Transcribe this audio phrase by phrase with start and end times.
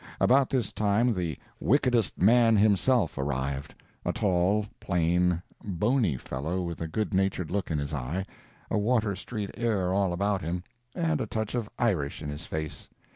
[0.19, 7.13] About this time the Wickedest Man himself arrived—a tall, plain, bony fellow with a good
[7.13, 8.25] natured look in his eye,
[8.71, 10.63] a Water street air all about him,
[10.95, 12.89] and a touch of Irish in his face.